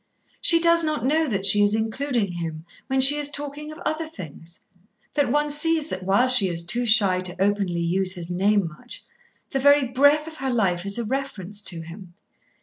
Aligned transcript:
She 0.41 0.59
does 0.59 0.83
not 0.83 1.05
know 1.05 1.27
that 1.27 1.45
she 1.45 1.61
is 1.61 1.75
including 1.75 2.31
him 2.31 2.65
when 2.87 2.99
she 3.01 3.17
is 3.17 3.29
talking 3.29 3.71
of 3.71 3.77
other 3.85 4.07
things, 4.09 4.59
that 5.13 5.31
one 5.31 5.47
sees 5.47 5.89
that 5.89 6.01
while 6.01 6.27
she 6.27 6.47
is 6.49 6.65
too 6.65 6.87
shy 6.87 7.21
to 7.21 7.39
openly 7.39 7.81
use 7.81 8.13
his 8.15 8.27
name 8.27 8.67
much, 8.67 9.03
the 9.51 9.59
very 9.59 9.85
breath 9.87 10.25
of 10.25 10.37
her 10.37 10.49
life 10.49 10.87
is 10.87 10.97
a 10.97 11.03
reference 11.03 11.61
to 11.61 11.81
him. 11.81 12.15